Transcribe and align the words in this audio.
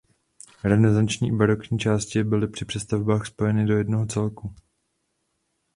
Renesanční 0.63 1.27
i 1.27 1.31
barokní 1.31 1.79
části 1.79 2.23
byly 2.23 2.47
při 2.47 2.65
přestavbách 2.65 3.25
spojeny 3.25 3.65
do 3.65 3.77
jednoho 3.77 4.05
celku. 4.05 4.55